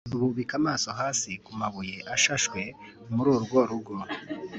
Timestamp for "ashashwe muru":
2.15-3.31